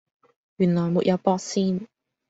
[0.55, 1.85] 原來沒有駁線